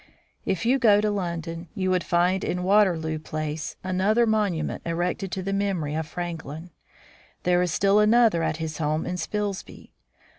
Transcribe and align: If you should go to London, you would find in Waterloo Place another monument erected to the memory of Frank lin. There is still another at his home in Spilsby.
If 0.47 0.65
you 0.65 0.77
should 0.77 0.81
go 0.81 0.99
to 0.99 1.11
London, 1.11 1.67
you 1.75 1.91
would 1.91 2.03
find 2.03 2.43
in 2.43 2.63
Waterloo 2.63 3.19
Place 3.19 3.75
another 3.83 4.25
monument 4.25 4.81
erected 4.83 5.31
to 5.33 5.43
the 5.43 5.53
memory 5.53 5.93
of 5.93 6.07
Frank 6.07 6.43
lin. 6.43 6.71
There 7.43 7.61
is 7.61 7.71
still 7.71 7.99
another 7.99 8.41
at 8.41 8.57
his 8.57 8.79
home 8.79 9.05
in 9.05 9.17
Spilsby. 9.17 9.93